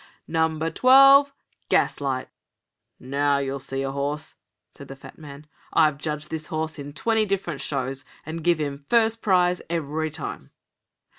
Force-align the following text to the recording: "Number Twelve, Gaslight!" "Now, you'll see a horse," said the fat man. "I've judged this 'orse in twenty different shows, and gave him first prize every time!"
"Number 0.27 0.71
Twelve, 0.71 1.31
Gaslight!" 1.69 2.27
"Now, 2.99 3.37
you'll 3.37 3.59
see 3.59 3.83
a 3.83 3.91
horse," 3.91 4.33
said 4.73 4.87
the 4.87 4.95
fat 4.95 5.19
man. 5.19 5.45
"I've 5.73 5.99
judged 5.99 6.31
this 6.31 6.51
'orse 6.51 6.79
in 6.79 6.91
twenty 6.93 7.23
different 7.23 7.61
shows, 7.61 8.03
and 8.25 8.43
gave 8.43 8.57
him 8.57 8.83
first 8.89 9.21
prize 9.21 9.61
every 9.69 10.09
time!" 10.09 10.49